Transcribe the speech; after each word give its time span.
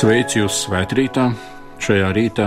Sveicu 0.00 0.38
jūs 0.38 0.62
svētkrītā! 0.64 1.26
Šajā 1.84 2.06
rītā 2.16 2.46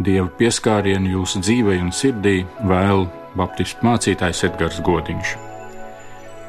Dieva 0.00 0.24
pieskārienu 0.38 1.10
jūsu 1.18 1.42
dzīvē 1.44 1.74
un 1.82 1.90
sirdī 1.92 2.46
vēl 2.64 3.02
Baptistu 3.36 3.84
mācītājs 3.84 4.40
Edgars 4.48 4.78
Godiņš. 4.86 5.34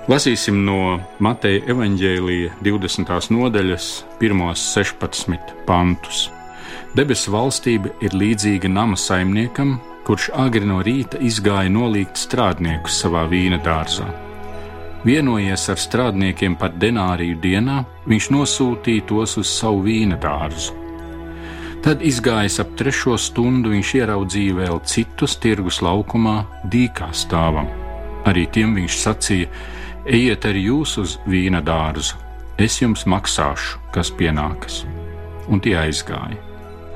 Lasīsim 0.08 0.62
no 0.64 0.78
Mateja 1.20 1.60
evaņģēlīja 1.74 2.54
20. 2.64 3.12
nodaļas, 3.36 3.90
1,16 4.24 5.52
pantus. 5.68 6.30
Debesu 6.96 7.36
valstība 7.36 7.92
ir 8.00 8.16
līdzīga 8.16 8.72
nama 8.72 8.96
saimniekam, 8.96 9.82
kurš 10.08 10.30
agri 10.40 10.64
no 10.72 10.80
rīta 10.88 11.20
izgāja 11.20 11.68
nolikt 11.68 12.16
strādniekus 12.30 13.02
savā 13.04 13.28
vīna 13.28 13.60
dārzā. 13.60 14.08
Vienojies 15.06 15.68
ar 15.70 15.78
strādniekiem 15.78 16.56
par 16.58 16.72
denāriju 16.82 17.38
dienā, 17.44 17.84
viņš 18.10 18.32
nosūtīja 18.34 19.06
tos 19.12 19.36
uz 19.38 19.52
savu 19.54 19.84
vīna 19.86 20.18
dārzu. 20.18 20.74
Tad, 21.86 22.02
izgājis 22.02 22.58
ap 22.64 22.72
trešo 22.80 23.14
stundu, 23.22 23.70
viņš 23.76 23.92
ieraudzīja 24.00 24.58
vēl 24.58 24.82
citus 24.90 25.38
tirgus 25.38 25.84
laukumā, 25.86 26.40
dīkā 26.74 27.12
stāvam. 27.14 27.70
Arī 28.26 28.48
tiem 28.50 28.74
viņš 28.80 28.98
sacīja: 29.04 29.54
Ejiet 30.10 30.50
arī 30.50 30.66
jūs 30.72 30.98
uz 30.98 31.18
vīna 31.30 31.62
dārzu, 31.62 32.18
es 32.58 32.82
jums 32.82 33.06
maksāšu, 33.06 33.78
kas 33.94 34.10
pienākas. 34.10 34.82
Un 35.46 35.62
tie 35.62 35.78
aizgāja. 35.86 36.42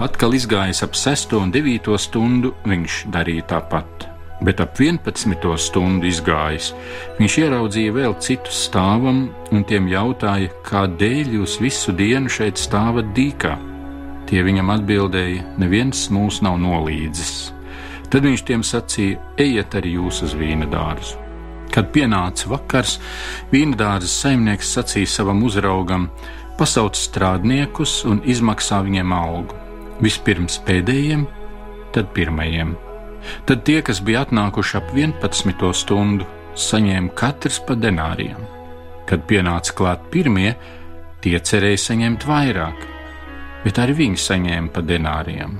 Atkal 0.01 0.33
izgājis 0.33 0.81
ap 0.81 0.97
6 0.97 1.37
un 1.37 1.53
9 1.53 1.93
stundu, 2.01 2.55
viņš 2.65 3.03
darīja 3.13 3.51
tāpat 3.53 4.09
bet 4.41 4.61
ap 4.63 4.77
11. 4.79 5.35
stundu 5.59 6.07
izgājis, 6.07 6.71
viņš 7.19 7.37
ieraudzīja 7.43 7.95
vēl 7.95 8.15
citus 8.23 8.63
stāvam 8.69 9.27
un 9.51 9.65
tiem 9.67 9.89
jautāja, 9.91 10.51
kādēļ 10.67 11.35
jūs 11.39 11.59
visu 11.63 11.95
dienu 11.95 12.31
šeit 12.31 12.59
stāvat 12.59 13.11
dīkā. 13.17 13.55
Tie 14.29 14.43
viņam 14.45 14.69
atbildēja: 14.75 15.45
Neviens 15.57 16.07
mūs 16.13 16.43
nav 16.45 16.59
nolīdzis. 16.61 17.51
Tad 18.09 18.25
viņš 18.25 18.43
tiem 18.45 18.65
sacīja: 18.65 19.19
Ejiet 19.41 19.75
arī 19.79 19.95
jūs 19.97 20.21
uz 20.27 20.35
vīna 20.37 20.69
dārzu. 20.69 21.17
Kad 21.69 21.91
pienāca 21.93 22.49
vakars, 22.49 22.97
vīna 23.51 23.77
dārza 23.77 24.09
saimnieks 24.09 24.75
sacīja 24.77 25.09
savam 25.19 25.41
uzraugam: 25.45 26.09
Pasauc 26.59 26.97
strādniekus 26.97 28.03
un 28.09 28.21
izmaksā 28.25 28.83
viņiem 28.85 29.15
algu. 29.15 29.57
Vispirms 29.99 30.61
pēdējiem, 30.67 31.25
tad 31.95 32.13
pirmajiem 32.15 32.77
Tad 33.49 33.63
tie, 33.67 33.79
kas 33.85 34.01
bija 34.05 34.23
atnākuši 34.25 34.77
ap 34.79 34.91
11. 34.95 35.71
stundu, 35.75 36.27
saņēma 36.59 37.15
katrs 37.17 37.59
pa 37.65 37.77
denāriem. 37.79 38.39
Kad 39.09 39.25
pienāca 39.29 39.73
klāt 39.77 40.05
pirmie, 40.13 40.53
tie 41.23 41.39
cerēja 41.39 41.81
saņemt 41.89 42.27
vairāk, 42.29 42.85
bet 43.63 43.81
arī 43.81 43.97
viņi 44.03 44.23
saņēma 44.27 44.73
pa 44.75 44.83
denāriem. 44.85 45.57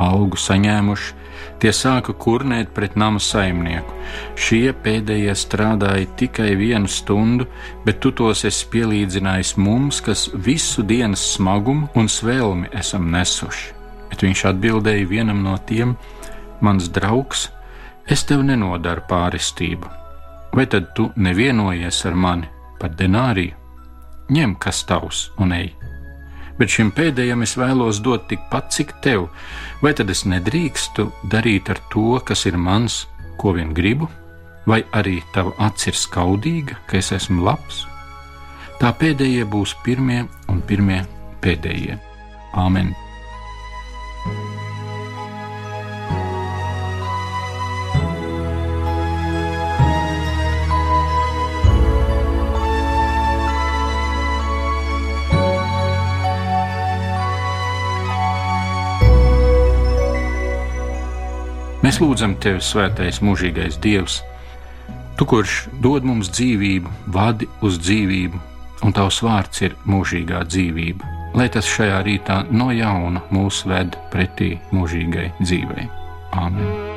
Algu 0.00 0.38
saņēmuši, 0.40 1.16
tie 1.60 1.72
sāka 1.76 2.14
kurnēt 2.16 2.72
pret 2.76 2.96
nama 2.96 3.20
saimnieku. 3.20 3.96
Šie 4.40 4.72
pēdējie 4.84 5.34
strādāja 5.36 6.08
tikai 6.20 6.54
vienu 6.58 6.88
stundu, 6.88 7.46
bet 7.84 8.00
tu 8.00 8.12
tos 8.16 8.46
esi 8.48 8.68
pielīdzinājis 8.72 9.56
mums, 9.60 10.00
kas 10.04 10.28
visu 10.34 10.84
dienas 10.86 11.24
smagumu 11.34 11.90
un 12.00 12.08
svēlmi 12.08 12.72
esam 12.80 13.10
nesuši. 13.12 13.76
Bet 14.10 14.24
viņš 14.26 14.46
atbildēja 14.50 15.06
vienam 15.08 15.44
no 15.44 15.54
tiem, 15.68 15.94
mans 16.64 16.90
draugs, 16.92 17.48
es 18.06 18.24
tev 18.28 18.44
nenodaru 18.46 19.04
pārestību. 19.10 19.90
Vai 20.56 20.66
tad 20.66 20.90
tu 20.96 21.10
nevienojies 21.16 22.04
ar 22.10 22.16
mani 22.18 22.48
par 22.80 22.94
denāriju? 22.98 23.56
Ņem, 24.30 24.54
kas 24.62 24.84
tavs, 24.86 25.28
un 25.42 25.54
ej. 25.54 25.72
Bet 26.58 26.70
šim 26.70 26.90
pēdējam 26.94 27.42
es 27.42 27.56
vēlos 27.58 28.02
dot 28.04 28.28
tikpat, 28.30 28.70
cik 28.74 28.92
tev, 29.02 29.28
vai 29.82 29.94
tad 29.96 30.10
es 30.12 30.26
nedrīkstu 30.28 31.08
darīt 31.32 31.70
ar 31.72 31.80
to, 31.90 32.20
kas 32.26 32.44
ir 32.46 32.58
mans, 32.60 33.06
ko 33.40 33.54
vien 33.56 33.72
gribu, 33.74 34.10
vai 34.68 34.82
arī 34.92 35.18
tava 35.34 35.54
acis 35.66 35.94
ir 35.94 36.00
skaudīga, 36.04 36.78
ka 36.86 37.00
es 37.00 37.10
esmu 37.16 37.46
labs? 37.48 37.86
Tā 38.80 38.92
pēdējie 38.96 39.44
būs 39.50 39.74
pirmie 39.84 40.22
un 40.48 40.62
pirmie 40.64 41.02
pēdējie. 41.42 41.98
Āmen! 42.56 42.94
Mēs 61.90 61.96
lūdzam 61.98 62.36
Tevi, 62.38 62.60
Svētais, 62.62 63.16
mūžīgais 63.18 63.80
Dievs, 63.82 64.20
Tu, 65.18 65.26
kurš 65.26 65.56
dod 65.82 66.04
mums 66.06 66.28
dzīvību, 66.30 66.92
vadi 67.10 67.48
uz 67.66 67.80
dzīvību, 67.82 68.38
un 68.86 68.94
Tavs 68.94 69.18
vārds 69.26 69.64
ir 69.66 69.74
mūžīgā 69.90 70.44
dzīvība, 70.46 71.10
lai 71.34 71.48
tas 71.50 71.66
šajā 71.66 71.98
rītā 72.06 72.36
no 72.54 72.70
jauna 72.70 73.24
mūs 73.34 73.64
ved 73.66 73.98
pretī 74.14 74.52
mūžīgai 74.70 75.32
dzīvei. 75.42 75.90
Āmen! 76.38 76.89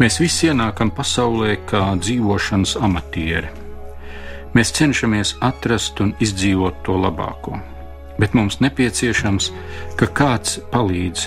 Mēs 0.00 0.16
visi 0.16 0.46
ienākam 0.48 0.88
pasaulē 0.96 1.58
kā 1.68 1.82
dzīvošanas 2.00 2.78
amatieri. 2.80 3.50
Mēs 4.56 4.72
cenšamies 4.78 5.34
atrast 5.44 6.00
un 6.00 6.14
izdzīvot 6.24 6.78
to 6.86 6.96
labāko, 7.02 7.58
bet 8.16 8.32
mums 8.32 8.62
nepieciešams, 8.64 9.50
ka 10.00 10.08
kāds 10.08 10.56
palīdz, 10.72 11.26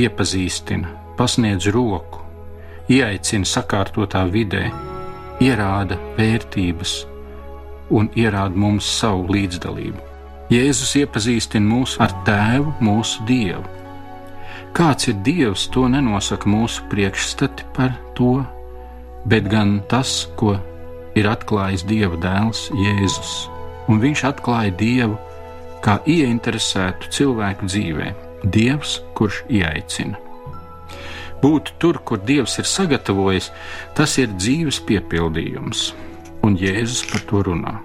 iepazīstina, 0.00 0.88
pasniedz 1.20 1.68
roku, 1.76 2.24
ieaicina 2.88 3.44
sakārtotā 3.44 4.24
vidē, 4.32 4.70
ierāda 5.44 6.00
vērtības 6.16 6.98
un 7.92 8.08
ierāda 8.16 8.56
mums 8.56 8.88
savu 8.88 9.28
līdzdalību. 9.36 10.00
Jēzus 10.48 10.96
iepazīstina 11.04 11.74
mūs 11.76 12.00
ar 12.00 12.16
Tēvu, 12.24 12.72
mūsu 12.80 13.28
Dievu 13.28 13.77
Kāds 14.76 15.08
ir 15.10 15.18
Dievs, 15.26 15.66
to 15.74 15.88
nenosaka 15.90 16.48
mūsu 16.48 16.84
priekšstati 16.92 17.66
par 17.76 17.96
to, 18.18 18.38
bet 19.28 19.48
gan 19.50 19.78
tas, 19.90 20.28
ko 20.38 20.56
ir 21.18 21.28
atklājis 21.30 21.86
Dieva 21.88 22.18
dēls 22.20 22.68
Jēzus. 22.76 23.34
Un 23.88 24.00
viņš 24.02 24.24
atklāja 24.28 24.74
Dievu 24.78 25.18
kā 25.84 25.98
ieinteresētu 26.06 27.10
cilvēku 27.14 27.68
dzīvē, 27.70 28.14
Dievs, 28.44 28.98
kurš 29.18 29.42
ieaicina. 29.50 30.18
Būt 31.42 31.76
tur, 31.78 32.00
kur 32.02 32.18
Dievs 32.18 32.58
ir 32.58 32.66
sagatavojis, 32.66 33.52
tas 33.94 34.16
ir 34.18 34.32
dzīves 34.34 34.80
piepildījums, 34.88 35.92
un 36.42 36.58
Jēzus 36.58 37.04
par 37.12 37.22
to 37.30 37.44
runā. 37.46 37.78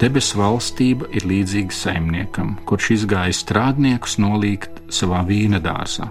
Debesu 0.00 0.38
valstība 0.40 1.10
ir 1.12 1.26
līdzīga 1.28 1.76
saimniekam, 1.76 2.54
kurš 2.64 2.94
izgāja 2.94 3.34
strādniekus 3.36 4.16
nolīgt 4.22 4.80
savā 4.88 5.20
vīna 5.28 5.60
dārzā. 5.60 6.08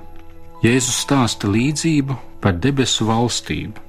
Jēzus 0.59 0.97
stāsta 1.05 1.47
līdzību 1.47 2.15
par 2.43 2.57
debesu 2.59 3.05
valstību. 3.07 3.79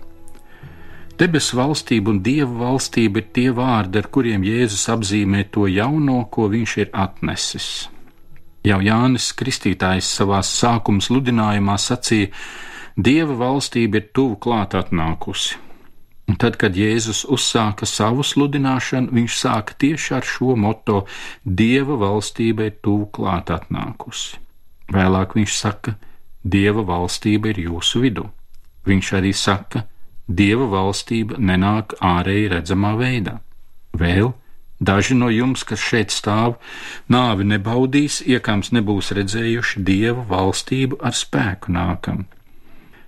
Debesu 1.19 1.57
valstība 1.59 2.13
un 2.13 2.21
dieva 2.23 2.53
valstība 2.61 3.19
ir 3.19 3.25
tie 3.35 3.49
vārdi, 3.51 3.99
ar 3.99 4.07
kuriem 4.15 4.45
Jēzus 4.47 4.85
apzīmē 4.93 5.49
to 5.51 5.65
jauno, 5.67 6.21
ko 6.31 6.45
viņš 6.53 6.75
ir 6.79 6.93
atnesis. 6.95 7.67
Jau 8.63 8.79
Jānis 8.87 9.33
Kristītājs 9.35 10.13
savā 10.15 10.39
sākuma 10.47 11.03
sludinājumā 11.03 11.75
sacīja: 11.75 12.31
Dieva 12.95 13.35
valstība 13.41 13.99
ir 13.99 14.07
tuvu 14.15 14.37
klāt 14.39 14.77
atnākusi. 14.79 15.57
Un 16.31 16.39
tad, 16.39 16.55
kad 16.55 16.79
Jēzus 16.79 17.25
uzsāka 17.27 17.89
savu 17.89 18.23
sludināšanu, 18.23 19.11
viņš 19.19 19.41
sāka 19.41 19.75
tieši 19.75 20.15
ar 20.21 20.31
šo 20.35 20.55
moto: 20.55 21.03
Dieva 21.43 21.99
valstība 21.99 22.71
ir 22.71 22.79
tuvu 22.79 23.11
klāt 23.19 23.51
atnākusi. 23.51 24.39
Vēlāk 24.95 25.35
viņš 25.35 25.59
saka, 25.59 25.97
Dieva 26.45 26.85
valstība 26.87 27.51
ir 27.53 27.65
jūsu 27.67 28.05
vidū. 28.05 28.27
Viņš 28.89 29.13
arī 29.21 29.33
saka, 29.37 29.85
Dieva 30.27 30.69
valstība 30.71 31.37
nenāk 31.39 31.97
ārēji 32.01 32.53
redzamā 32.55 32.95
veidā. 32.97 33.41
Vēl 33.99 34.33
Daži 34.81 35.15
no 35.15 35.29
jums, 35.29 35.61
kas 35.69 35.83
šeit 35.85 36.09
stāv, 36.09 36.55
nāvi 37.13 37.45
nebaudīs, 37.45 38.23
iekams 38.25 38.71
nebūs 38.73 39.13
redzējuši 39.13 39.83
dievu 39.85 40.25
valstību 40.31 40.97
ar 41.05 41.13
spēku 41.13 41.75
nākam. 41.77 42.23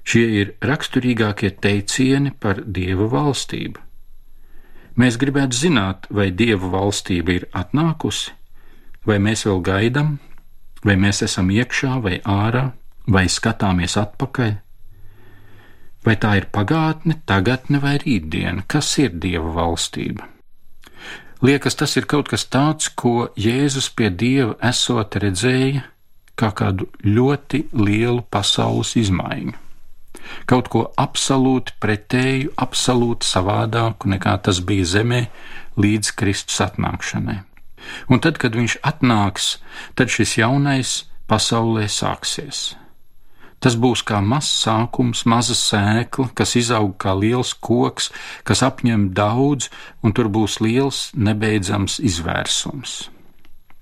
Šie 0.04 0.26
ir 0.42 0.52
raksturīgākie 0.60 1.54
teicieni 1.64 2.34
par 2.36 2.60
dievu 2.66 3.08
valstību. 3.08 3.80
Mēs 5.00 5.16
gribētu 5.16 5.56
zināt, 5.56 6.04
vai 6.12 6.28
dievu 6.28 6.68
valstība 6.74 7.38
ir 7.38 7.48
atnākusi, 7.56 8.34
vai 9.08 9.16
mēs 9.16 9.46
vēl 9.48 9.64
gaidām, 9.64 10.18
vai 10.84 10.98
mēs 11.00 11.22
esam 11.24 11.48
iekšā 11.48 11.94
vai 12.04 12.18
ārā, 12.20 12.66
vai 13.06 13.26
skatāmies 13.30 13.96
atpakaļ. 14.00 14.52
Vai 16.02 16.16
tā 16.18 16.34
ir 16.40 16.48
pagātne, 16.50 17.20
tagadne 17.26 17.78
vai 17.82 17.94
rītdiena? 18.02 18.64
Kas 18.66 18.90
ir 18.98 19.14
dieva 19.22 19.52
valstība? 19.54 20.26
Liekas, 21.42 21.74
tas 21.78 21.96
ir 21.98 22.06
kaut 22.10 22.28
kas 22.30 22.44
tāds, 22.46 22.88
ko 22.94 23.32
Jēzus 23.38 23.88
pie 23.98 24.10
Dieva 24.14 24.54
esot 24.62 25.16
redzēja 25.18 25.82
kā 26.38 26.50
kādu 26.54 26.86
ļoti 27.02 27.64
lielu 27.74 28.22
pasaules 28.30 28.94
izmaiņu. 28.98 29.54
Kaut 30.46 30.68
ko 30.70 30.84
absolūti 30.98 31.74
pretēju, 31.82 32.52
absolūti 32.62 33.26
savādāku 33.26 34.10
nekā 34.12 34.36
tas 34.46 34.60
bija 34.62 34.86
zemē 34.86 35.22
līdz 35.82 36.12
Kristus 36.18 36.60
atnākšanai. 36.62 37.40
Un 38.06 38.22
tad, 38.22 38.38
kad 38.38 38.54
viņš 38.54 38.78
atnāks, 38.86 39.56
tad 39.98 40.14
šis 40.14 40.36
jaunais 40.38 40.94
pasaulē 41.26 41.88
sāksies. 41.90 42.72
Tas 43.62 43.76
būs 43.78 44.02
kā 44.02 44.18
mazs 44.18 44.50
sākums, 44.64 45.22
maza 45.30 45.54
sēkla, 45.54 46.32
kas 46.34 46.56
izaug 46.58 46.96
kā 46.98 47.14
liels 47.14 47.52
koks, 47.54 48.10
kas 48.42 48.64
apņem 48.66 49.12
daudz, 49.14 49.68
un 50.02 50.14
tur 50.16 50.26
būs 50.34 50.58
liels, 50.64 51.10
nebeidzams 51.14 52.00
izvērsums. 52.02 52.96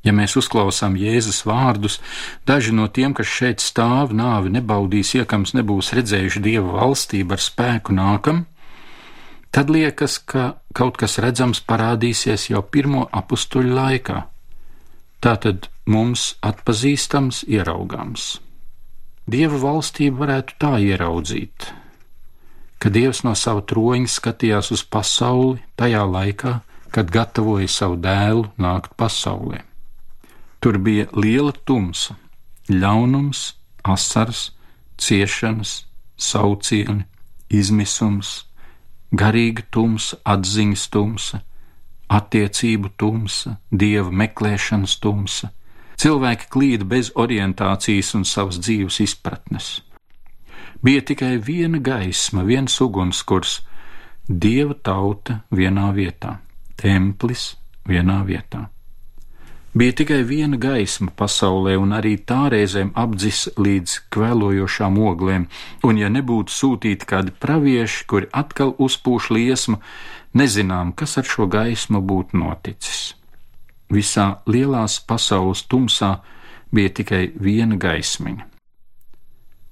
Ja 0.04 0.12
mēs 0.16 0.36
uzklausām 0.40 0.96
Jēzus 0.96 1.42
vārdus, 1.48 1.98
daži 2.48 2.72
no 2.76 2.86
tiem, 2.88 3.12
kas 3.16 3.28
šeit 3.28 3.64
stāv, 3.64 4.14
nāvi 4.16 4.52
nebaudīs, 4.52 5.14
iekams 5.16 5.52
nebūs 5.56 5.92
redzējuši 5.96 6.44
Dieva 6.44 6.76
valstību 6.78 7.36
ar 7.36 7.44
spēku 7.44 7.96
nākam, 7.96 8.44
tad 9.52 9.72
liekas, 9.72 10.18
ka 10.24 10.60
kaut 10.76 11.00
kas 11.00 11.18
redzams 11.24 11.60
parādīsies 11.64 12.50
jau 12.52 12.62
pirmo 12.64 13.08
apstuļu 13.12 13.76
laikā. 13.80 14.20
Tā 15.20 15.34
tad 15.40 15.68
mums 15.84 16.34
atpazīstams, 16.40 17.44
ieraugāms. 17.48 18.38
Dieva 19.28 19.58
valstību 19.60 20.22
varētu 20.22 20.56
tā 20.58 20.78
ieraudzīt, 20.80 21.66
ka 22.80 22.88
Dievs 22.88 23.20
no 23.26 23.34
sava 23.36 23.60
troņa 23.60 24.08
skatījās 24.08 24.70
uz 24.72 24.82
pasauli 24.82 25.60
tajā 25.76 26.04
laikā, 26.08 26.60
kad 26.90 27.12
gatavoja 27.12 27.68
savu 27.68 27.98
dēlu 28.00 28.48
nākt 28.58 28.96
pasaulē. 28.96 29.60
Tur 30.60 30.78
bija 30.78 31.06
liela 31.14 31.52
tumsa, 31.52 32.16
ļaunums, 32.68 33.54
asars, 33.84 34.50
ciešanas, 34.98 35.84
saucieni, 36.16 37.04
izmisums, 37.48 38.46
garīga 39.12 39.62
tumsa, 39.70 40.18
atziņas 40.24 40.88
tumsa, 40.90 41.44
attiecību 42.08 42.90
tumsa, 42.98 43.58
dieva 43.70 44.10
meklēšanas 44.10 44.98
tumsa 44.98 45.52
Cilvēki 46.00 46.46
klīda 46.48 46.86
bez 46.88 47.10
orientācijas 47.12 48.14
un 48.16 48.22
savas 48.24 48.56
dzīves 48.62 49.02
izpratnes. 49.04 49.82
Bija 50.80 51.02
tikai 51.04 51.34
viena 51.44 51.76
gaisma, 51.76 52.40
viens 52.48 52.78
ugunskurs, 52.80 53.58
dieva 54.24 54.72
tauta 54.72 55.42
vienā 55.52 55.90
vietā, 55.92 56.38
templis 56.80 57.50
vienā 57.84 58.22
vietā. 58.24 58.70
Bija 59.76 59.98
tikai 60.00 60.22
viena 60.24 60.56
gaisma 60.56 61.12
pasaulē, 61.20 61.76
un 61.78 61.92
arī 61.94 62.16
tā 62.26 62.48
reizēm 62.50 62.94
apdzis 62.96 63.44
līdz 63.60 64.00
kvēlojošām 64.16 64.96
oglēm, 65.04 65.46
un 65.84 66.00
ja 66.00 66.08
nebūtu 66.08 66.56
sūtīti 66.56 67.12
kādi 67.12 67.36
pravieši, 67.44 68.06
kuri 68.08 68.32
atkal 68.32 68.72
uzpūš 68.80 69.30
liesmu, 69.36 69.78
nezinām, 70.32 70.96
kas 70.96 71.20
ar 71.20 71.28
šo 71.28 71.46
gaismu 71.46 72.00
būtu 72.00 72.40
noticis. 72.40 73.19
Visā 73.90 74.26
lielās 74.46 75.00
pasaules 75.02 75.64
tumsā 75.66 76.20
bija 76.70 76.92
tikai 77.00 77.24
viena 77.42 77.78
gaismiņa. 77.80 78.46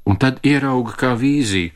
Un 0.08 0.16
tad 0.16 0.40
ierauga 0.42 0.94
kā 0.98 1.10
vīziju, 1.20 1.74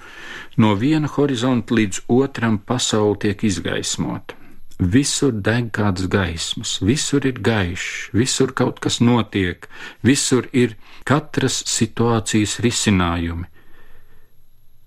no 0.58 0.72
viena 0.80 1.10
horizonta 1.16 1.76
līdz 1.76 2.06
otram 2.10 2.56
pasaule 2.58 3.18
tiek 3.24 3.44
izgaismota. 3.44 4.38
Visur 4.82 5.34
deg 5.46 5.68
kādas 5.76 6.08
gaismas, 6.10 6.78
visur 6.82 7.26
ir 7.28 7.38
gaišs, 7.38 8.10
visur 8.16 8.50
kaut 8.56 8.80
kas 8.82 8.98
notiek, 9.04 9.68
visur 10.02 10.48
ir 10.50 10.74
katras 11.06 11.60
situācijas 11.70 12.56
risinājumi. 12.64 13.46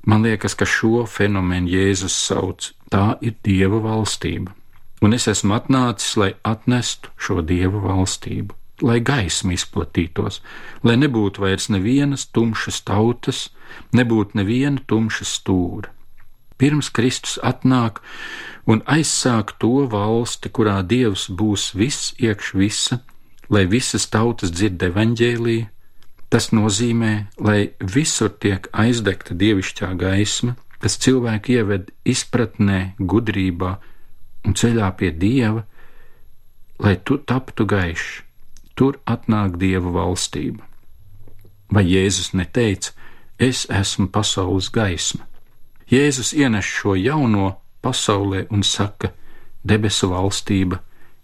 Man 0.05 0.25
liekas, 0.25 0.57
ka 0.57 0.67
šo 0.67 1.05
fenomenu 1.07 1.71
Jēzus 1.71 2.17
sauc 2.27 2.73
tā 2.91 3.15
ir 3.21 3.37
Dieva 3.45 3.79
valstība 3.85 4.51
un 5.05 5.13
es 5.13 5.27
esmu 5.29 5.53
atnācis, 5.59 6.15
lai 6.17 6.31
atnestu 6.43 7.11
šo 7.21 7.41
dievu 7.45 7.83
valstību, 7.85 8.55
lai 8.89 8.99
gaisma 9.05 9.53
izplatītos, 9.55 10.41
lai 10.83 10.95
nebūtu 10.97 11.43
vairs 11.45 11.69
nevienas 11.69 12.25
tumšas 12.33 12.81
tautas, 12.87 13.49
nebūtu 13.93 14.41
neviena 14.41 14.81
tumša 14.89 15.27
stūra. 15.29 15.91
Pirms 16.57 16.89
Kristus 16.95 17.35
atnāk 17.43 17.99
un 18.65 18.81
aizsāk 18.87 19.57
to 19.59 19.85
valsti, 19.91 20.49
kurā 20.49 20.79
Dievs 20.87 21.27
būs 21.29 21.73
viss 21.75 22.13
iekš 22.17 22.53
visa, 22.55 23.01
lai 23.51 23.65
visas 23.69 24.07
tautas 24.09 24.53
dzird 24.55 24.83
evaņģēlīju, 24.89 25.67
tas 26.31 26.49
nozīmē, 26.55 27.13
lai 27.39 27.59
visur 27.79 28.31
tiek 28.31 28.69
aizdegta 28.73 29.35
dievišķā 29.37 29.91
gaisma, 29.99 30.55
kas 30.79 30.97
cilvēku 31.03 31.59
ieved 31.59 31.91
izpratnē, 32.07 32.95
gudrībā, 32.99 33.75
un 34.45 34.53
ceļā 34.53 34.91
pie 34.99 35.11
Dieva, 35.11 35.65
lai 36.79 36.95
tu 37.03 37.17
taptu 37.17 37.65
gaišs, 37.65 38.21
tur 38.75 38.99
atnāk 39.05 39.57
Dieva 39.61 39.91
valstība. 39.95 40.63
Vai 41.71 41.85
Jēzus 41.89 42.33
neteica, 42.37 42.93
es 43.39 43.65
esmu 43.69 44.07
pasaules 44.13 44.69
gaisma? 44.69 45.25
Jēzus 45.89 46.33
ienes 46.37 46.65
šo 46.65 46.95
jauno 46.97 47.55
pasaulē 47.81 48.45
un 48.53 48.63
saka, 48.63 49.11
debesu 49.65 50.09
valstība 50.13 50.79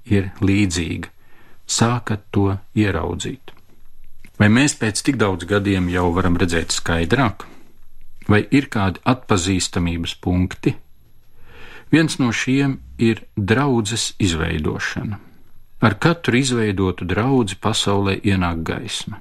ir 0.05 0.31
līdzīga, 0.41 1.09
sākat 1.65 2.27
to 2.33 2.51
ieraudzīt. 2.77 3.53
Vai 4.41 4.49
mēs 4.49 4.73
pēc 4.77 5.03
tik 5.05 5.17
daudz 5.21 5.45
gadiem 5.49 5.89
jau 5.93 6.07
varam 6.15 6.37
redzēt 6.41 6.73
skaidrāk, 6.73 7.45
vai 8.29 8.41
ir 8.49 8.69
kādi 8.73 9.01
atpazīstamības 9.05 10.15
punkti, 10.21 10.73
Viens 11.91 12.17
no 12.19 12.31
šiem 12.31 12.77
ir 12.97 13.25
draudzes 13.35 14.13
izveidošana. 14.19 15.17
Ar 15.81 15.93
katru 15.99 16.37
izveidotu 16.37 17.05
draugu 17.05 17.57
pasaulē 17.59 18.15
ienāk 18.23 18.63
gaisma. 18.63 19.19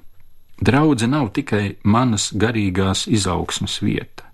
Draudze 0.60 1.08
nav 1.08 1.32
tikai 1.34 1.80
manas 1.82 2.30
garīgās 2.36 3.06
izaugsmas 3.08 3.80
vieta. 3.82 4.28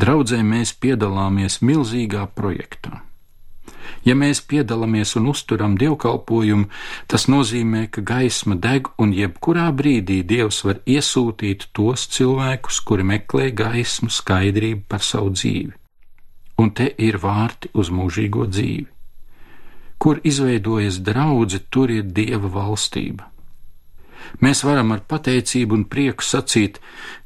Draudzē 0.00 0.38
mēs 0.46 0.72
piedalāmies 0.72 1.58
milzīgā 1.60 2.28
projektā. 2.38 3.02
Ja 4.06 4.14
mēs 4.14 4.40
piedalāmies 4.40 5.16
un 5.18 5.26
uzturam 5.32 5.74
dievkalpojumu, 5.76 6.70
tas 7.10 7.26
nozīmē, 7.28 7.88
ka 7.92 8.00
gaisma 8.00 8.54
deg 8.56 8.88
un 8.96 9.12
jebkurā 9.12 9.66
brīdī 9.76 10.22
Dievs 10.24 10.62
var 10.64 10.80
iesūtīt 10.86 11.68
tos 11.76 12.06
cilvēkus, 12.14 12.80
kuri 12.86 13.04
meklē 13.10 13.50
gaismu, 13.52 14.08
skaidrību 14.08 14.86
par 14.88 15.04
savu 15.04 15.34
dzīvi 15.34 15.79
un 16.60 16.72
te 16.76 16.90
ir 16.98 17.18
vārti 17.22 17.70
uz 17.74 17.90
mūžīgo 17.94 18.46
dzīvi. 18.50 18.88
Kur 20.00 20.20
izveidojas 20.24 21.00
draudzene, 21.04 21.66
tur 21.72 21.92
ir 21.92 22.06
dieva 22.16 22.48
valstība. 22.52 23.26
Mēs 24.40 24.62
varam 24.64 24.92
ar 24.94 25.02
pateicību 25.08 25.76
un 25.76 25.86
prieku 25.92 26.24
sacīt: 26.24 26.78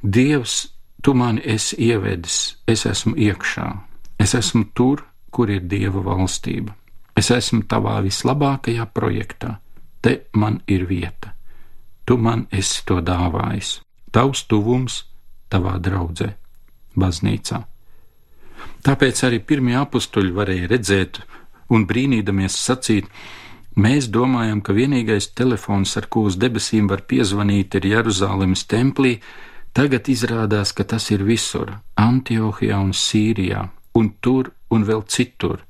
Dievs, 0.03 0.55
tu 1.03 1.15
mani 1.15 1.43
esi 1.45 1.79
ievedis, 1.91 2.39
es 2.67 2.87
esmu 2.91 3.15
iekšā, 3.15 3.67
es 4.19 4.35
esmu 4.35 4.71
tur, 4.75 5.05
kur 5.31 5.51
ir 5.51 5.67
dieva 5.71 6.03
valstība. 6.03 6.75
Es 7.15 7.31
esmu 7.31 7.63
tavā 7.71 8.01
vislabākajā 8.03 8.87
projektā, 8.95 9.59
te 10.03 10.25
man 10.35 10.61
ir 10.67 10.87
vieta. 10.91 11.35
Tu 12.05 12.17
man 12.19 12.47
esi 12.53 12.83
to 12.87 12.99
dāvājis, 13.01 13.79
tavs 14.13 14.45
tuvums, 14.51 15.05
tavā 15.49 15.79
draudzē, 15.79 16.35
baznīcā. 16.99 17.63
Tāpēc 18.85 19.23
arī 19.25 19.39
pirmie 19.41 19.79
apstuļi 19.81 20.33
varēja 20.37 20.69
redzēt 20.69 21.23
un 21.73 21.87
brīnīdamies 21.89 22.57
sacīt, 22.67 23.07
mēs 23.81 24.11
domājam, 24.13 24.61
ka 24.61 24.77
vienīgais 24.77 25.31
telefons, 25.33 25.97
ar 25.97 26.11
ko 26.13 26.27
uz 26.29 26.37
debesīm 26.37 26.91
var 26.91 27.07
piezvanīt, 27.09 27.79
ir 27.79 27.89
Jeruzalemes 27.95 28.67
templī, 28.69 29.15
tagad 29.73 30.11
izrādās, 30.13 30.75
ka 30.77 30.85
tas 30.85 31.09
ir 31.17 31.25
visur- 31.25 31.73
Antiohijā 32.11 32.83
un 32.85 32.93
Sīrijā, 32.93 33.71
un 33.95 34.13
tur 34.21 34.53
un 34.71 34.85
vēl 34.85 35.03
citur, 35.09 35.65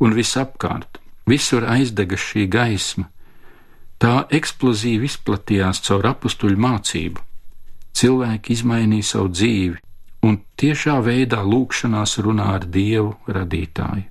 un 0.00 0.14
visapkārt. 0.14 0.98
visur 1.26 1.64
aizdega 1.64 2.16
šī 2.16 2.48
gaisma. 2.48 3.08
Tā 3.98 4.28
eksplozīvi 4.28 5.04
izplatījās 5.08 5.80
caur 5.80 6.04
apstuļu 6.04 6.58
mācību. 6.60 7.20
Cilvēki 7.94 8.52
izmainīja 8.52 9.04
savu 9.04 9.28
dzīvi 9.28 9.78
un 10.24 10.40
tiešā 10.60 10.98
veidā 11.04 11.42
lūkšanās 11.44 12.18
runā 12.24 12.48
ar 12.56 12.64
Dievu 12.76 13.14
radītāju. 13.28 14.08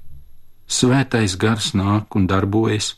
Svētais 0.67 1.35
gars 1.37 1.73
nāk 1.77 2.15
un 2.17 2.27
darbojas 2.29 2.93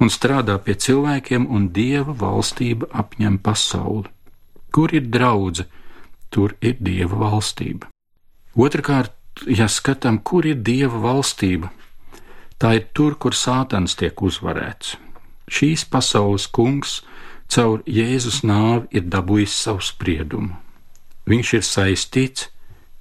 un 0.00 0.10
strādā 0.12 0.56
pie 0.64 0.74
cilvēkiem, 0.84 1.46
un 1.50 1.68
Dieva 1.72 2.14
valstība 2.18 2.90
apņem 2.92 3.38
pasauli. 3.44 4.10
Kur 4.74 4.94
ir 4.94 5.06
draudzene, 5.10 5.68
tur 6.30 6.56
ir 6.60 6.76
Dieva 6.80 7.18
valstība. 7.20 7.90
Otrakārt, 8.54 9.14
ja 9.46 9.68
skatām, 9.70 10.20
kur 10.22 10.46
ir 10.46 10.60
Dieva 10.66 10.98
valstība, 11.02 11.70
tā 12.58 12.74
ir 12.78 12.88
tur, 12.94 13.18
kur 13.18 13.34
Sātans 13.34 13.96
tiek 13.98 14.22
uzvarēts. 14.22 14.96
Šīs 15.50 15.84
pasaules 15.90 16.46
kungs 16.48 17.02
caur 17.52 17.82
Jēzus 17.86 18.42
nāvi 18.46 18.88
ir 18.98 19.06
dabūjis 19.12 19.54
savu 19.66 19.84
spriedumu. 19.84 20.56
Viņš 21.28 21.52
ir 21.58 21.64
saistīts, 21.64 22.48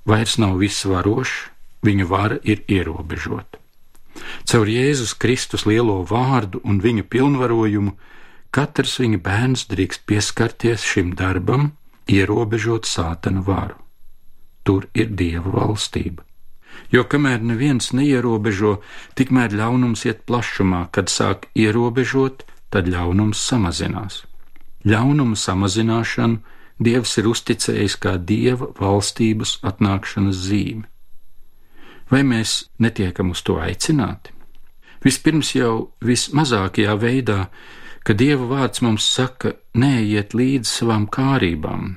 vairs 0.05 0.37
nav 0.37 0.57
visvarošs, 0.61 1.35
viņa 1.83 2.07
vara 2.07 2.39
ir 2.43 2.63
ierobežota. 2.67 3.59
Caur 4.47 4.69
Jēzus 4.69 5.15
Kristus 5.17 5.65
lielo 5.65 6.01
vārdu 6.07 6.61
un 6.63 6.79
viņa 6.83 7.03
pilnvarojumu 7.09 7.95
katrs 8.53 8.99
viņa 9.01 9.19
bērns 9.25 9.65
drīkst 9.71 10.05
pieskarties 10.09 10.85
šim 10.85 11.15
darbam, 11.17 11.71
ierobežot 12.07 12.85
sātana 12.85 13.41
varu. 13.41 13.79
Tur 14.63 14.87
ir 14.93 15.09
Dieva 15.19 15.49
valstība. 15.57 16.23
Jo 16.93 17.03
kamēr 17.09 17.41
neviens 17.41 17.91
neierobežo, 17.93 18.77
tikmēr 19.17 19.53
ļaunums 19.57 20.05
iet 20.05 20.23
plašumā, 20.29 20.87
kad 20.93 21.09
sāk 21.09 21.49
ierobežot, 21.57 22.45
tad 22.69 22.89
ļaunums 22.89 23.41
samazinās. 23.49 24.23
Ļaunuma 24.85 25.37
samazināšanu 25.39 26.41
Dievs 26.81 27.17
ir 27.21 27.29
uzticējis 27.29 27.97
kā 28.01 28.17
Dieva 28.17 28.69
valstības 28.79 29.59
atnākšanas 29.61 30.39
zīmi. 30.47 30.87
Vai 32.09 32.23
mēs 32.25 32.69
netiekam 32.81 33.31
uz 33.33 33.41
to 33.45 33.59
aicināti? 33.61 34.33
Vispirms 35.03 35.53
jau 35.55 35.93
vismazākajā 36.05 36.95
veidā, 36.99 37.47
ka 38.03 38.13
Dieva 38.13 38.47
vārds 38.49 38.81
mums 38.85 39.05
saka, 39.07 39.53
neiet 39.75 40.33
līdz 40.33 40.69
savām 40.69 41.07
kārībām, 41.11 41.95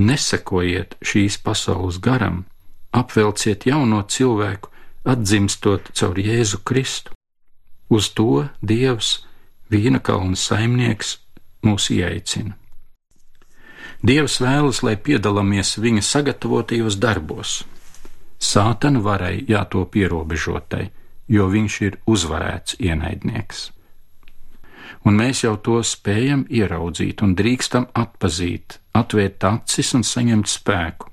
nesekojiet 0.00 0.96
šīs 1.04 1.38
pasaules 1.44 2.00
garam, 2.02 2.44
apvelciet 2.92 3.66
jauno 3.66 4.02
cilvēku, 4.08 4.70
atdzimstot 5.04 5.92
caur 5.98 6.18
Jēzu 6.18 6.62
Kristu. 6.64 7.16
Uz 7.92 8.08
to 8.16 8.46
Dievs, 8.62 9.26
vīna 9.72 10.00
kalna 10.00 10.38
saimnieks, 10.38 11.18
mūs 11.66 11.90
ieaicina. 11.92 12.56
Dievs 14.02 14.40
vēlas, 14.42 14.80
lai 14.82 14.96
piedalāmies 14.98 15.76
viņa 15.78 16.02
sagatavotajos 16.02 16.96
darbos. 16.98 17.60
Sātana 18.42 18.98
varai 18.98 19.44
jātop 19.46 19.94
ierobežotai, 19.94 20.88
jo 21.30 21.46
viņš 21.46 21.76
ir 21.86 21.98
uzvarēts 22.10 22.80
ienaidnieks. 22.82 23.68
Un 25.06 25.18
mēs 25.18 25.44
jau 25.44 25.54
to 25.54 25.78
spējam 25.86 26.42
ieraudzīt 26.50 27.22
un 27.22 27.36
drīkstam 27.38 27.86
atpazīt, 27.94 28.80
atvērt 28.98 29.46
acis 29.46 29.94
un 29.94 30.02
saņemt 30.02 30.50
spēku. 30.50 31.12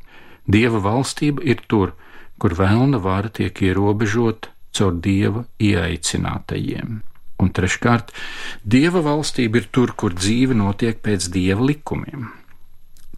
Dieva 0.50 0.82
valstība 0.82 1.46
ir 1.46 1.62
tur, 1.70 1.94
kur 2.42 2.58
vēlna 2.58 2.98
vara 3.06 3.30
tiek 3.30 3.54
ierobežota 3.54 4.50
caur 4.74 4.98
dieva 4.98 5.46
ieaicinātajiem. 5.62 7.00
Un 7.40 7.54
treškārt, 7.54 8.10
dieva 8.66 9.06
valstība 9.06 9.62
ir 9.62 9.70
tur, 9.70 9.94
kur 9.94 10.18
dzīve 10.18 10.58
notiek 10.58 11.06
pēc 11.06 11.30
dieva 11.30 11.70
likumiem. 11.70 12.39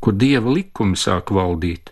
Kur 0.02 0.18
dieva 0.18 0.50
likumi 0.50 0.98
sāk 0.98 1.30
valdīt, 1.30 1.92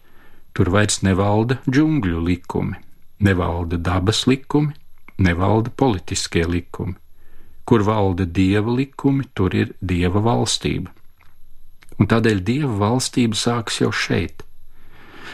tur 0.58 0.72
vairs 0.74 1.04
nevalda 1.06 1.60
džungļu 1.70 2.24
likumi, 2.26 2.80
nevalda 3.22 3.78
dabas 3.78 4.26
likumi, 4.28 4.74
nevalda 5.18 5.70
politiskie 5.70 6.48
likumi. 6.48 6.96
Kur 7.70 7.86
valda 7.86 8.26
dieva 8.26 8.74
likumi, 8.74 9.28
tur 9.38 9.54
ir 9.54 9.76
dieva 9.80 10.24
valstība. 10.26 10.90
Un 12.00 12.10
tādēļ 12.10 12.42
dieva 12.48 12.74
valstība 12.82 13.38
sākas 13.38 13.82
jau 13.84 13.92
šeit, 13.94 14.42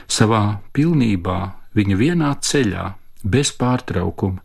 savā 0.07 0.59
pilnībā 0.75 1.39
viņa 1.77 1.95
vienā 1.99 2.31
ceļā, 2.41 2.85
bez 3.23 3.51
pārtraukuma, 3.55 4.41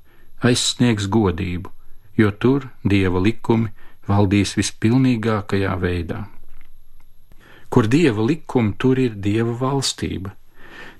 aizsniegs 0.46 1.08
godību, 1.12 1.72
jo 2.16 2.30
tur 2.30 2.68
dieva 2.84 3.20
likumi 3.20 3.72
valdīs 4.08 4.54
vispilnīgākajā 4.58 5.74
veidā. 5.80 6.26
Kur 7.70 7.86
dieva 7.86 8.22
likumi, 8.26 8.74
tur 8.78 8.98
ir 8.98 9.14
dieva 9.14 9.54
valstība. 9.60 10.34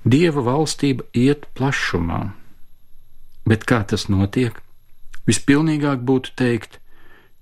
Dieva 0.03 0.41
valstība 0.41 1.05
iet 1.13 1.45
plašumā, 1.53 2.21
bet 3.45 3.67
kā 3.69 3.83
tas 3.85 4.07
notiek? 4.09 4.55
Vispilnīgāk 5.27 6.01
būtu 6.07 6.33
teikt, 6.39 6.81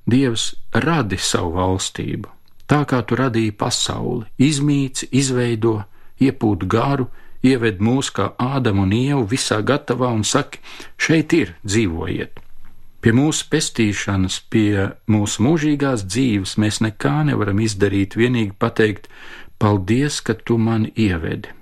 Dievs 0.10 0.56
radi 0.74 1.20
savu 1.22 1.54
valstību, 1.60 2.30
tā 2.70 2.82
kā 2.90 3.02
tu 3.06 3.18
radīji 3.20 3.54
pasauli, 3.60 4.26
izmīci, 4.42 5.10
izveido, 5.12 5.84
iepūt 6.24 6.66
garu, 6.72 7.10
ieved 7.46 7.82
mūs 7.84 8.10
kā 8.16 8.32
ādamu 8.42 8.88
un 8.88 8.96
ievu 8.96 9.28
visā 9.34 9.60
gatavā 9.62 10.10
un 10.16 10.24
saka: 10.26 10.58
šeit 10.98 11.36
ir, 11.38 11.54
dzīvojiet! 11.66 12.42
Pie 13.00 13.14
mūsu 13.16 13.46
pestīšanas, 13.48 14.42
pie 14.52 14.90
mūsu 15.08 15.44
mūžīgās 15.46 16.04
dzīves 16.04 16.58
mēs 16.60 16.82
nekā 16.84 17.22
nevaram 17.30 17.62
izdarīt, 17.64 18.18
vienīgi 18.20 18.58
pateikt: 18.60 19.08
Paldies, 19.60 20.20
ka 20.20 20.36
tu 20.36 20.58
mani 20.60 20.92
ievedi! 20.96 21.56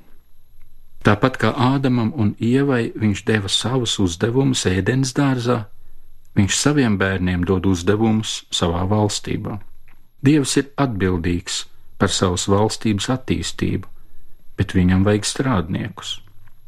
Tāpat 1.06 1.38
kā 1.40 1.54
Ādamam 1.54 2.10
un 2.20 2.34
Ievai 2.44 2.90
viņš 2.92 3.22
deva 3.30 3.50
savus 3.54 3.94
uzdevumus 4.04 4.66
ēdienas 4.68 5.14
dārzā, 5.16 5.62
viņš 6.36 6.58
saviem 6.58 6.98
bērniem 7.00 7.46
dod 7.48 7.70
uzdevumus 7.70 8.42
savā 8.52 8.82
valstībā. 8.90 9.60
Dievs 10.26 10.58
ir 10.60 10.72
atbildīgs 10.76 11.62
par 12.02 12.12
savas 12.12 12.48
valstības 12.52 13.08
attīstību, 13.14 13.88
bet 14.58 14.74
viņam 14.76 15.06
vajag 15.08 15.30
strādniekus. 15.30 16.18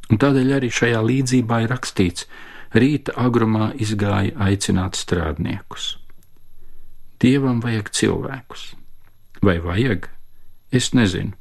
Un 0.10 0.22
tādēļ 0.22 0.56
arī 0.56 0.70
šajā 0.74 1.02
līdzībā 1.10 1.66
ir 1.66 1.74
rakstīts: 1.74 2.30
rīta 2.74 3.16
agrumā 3.18 3.72
izgāja 3.82 4.36
aicināt 4.38 4.98
strādniekus. 5.00 5.98
Dievam 7.20 7.60
vajag 7.64 7.90
cilvēkus. 7.92 8.74
Vai 9.42 9.58
vajag? 9.60 10.08
Es 10.72 10.94
nezinu. 10.94 11.34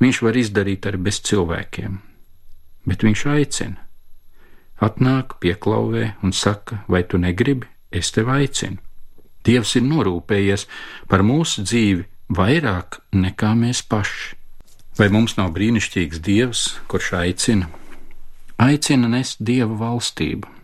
Viņš 0.00 0.20
var 0.24 0.36
izdarīt 0.40 0.86
arī 0.88 1.00
bez 1.04 1.20
cilvēkiem, 1.28 1.98
bet 2.88 3.02
viņš 3.04 3.24
aicina. 3.34 3.82
Atnāk, 4.80 5.36
pieklauvē 5.42 6.14
un 6.24 6.32
saka, 6.32 6.84
vai 6.88 7.02
tu 7.04 7.20
negribi, 7.20 7.68
es 7.92 8.08
tevi 8.14 8.32
aicinu. 8.32 8.80
Dievs 9.44 9.74
ir 9.76 9.84
norūpējies 9.84 10.66
par 11.08 11.24
mūsu 11.24 11.66
dzīvi 11.68 12.06
vairāk 12.32 13.00
nekā 13.12 13.52
mēs 13.56 13.82
paši. 13.84 14.36
Vai 14.96 15.08
mums 15.12 15.36
nav 15.36 15.52
brīnišķīgs 15.56 16.20
Dievs, 16.24 16.64
kurš 16.88 17.12
aicina? 17.20 17.68
Aicina 18.60 19.08
nest 19.08 19.40
Dieva 19.40 19.76
valstību. 19.80 20.59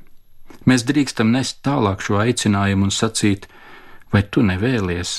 Mēs 0.66 0.82
drīkstam 0.86 1.30
nest 1.30 1.60
tālāk 1.66 2.02
šo 2.02 2.18
aicinājumu 2.24 2.88
un 2.88 2.94
sacīt, 2.94 3.46
vai 4.12 4.22
tu 4.22 4.42
nevēlies? 4.42 5.14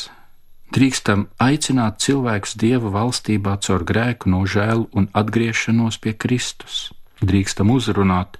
Drīkstam 0.76 1.30
aicināt 1.40 2.02
cilvēkus 2.04 2.58
Dieva 2.60 2.92
valstībā 2.92 3.56
caur 3.64 3.86
grēku 3.88 4.30
nožēlu 4.34 4.90
un 4.92 5.08
atgriešanos 5.16 6.02
pie 6.04 6.14
Kristus. 6.20 6.92
Drīkstam 7.24 7.72
uzrunāt, 7.72 8.36